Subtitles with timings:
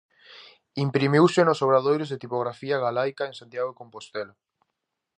[0.85, 4.33] Imprimiuse nos obradoiros de Tipografía Galaica, en Santiago de Compostela.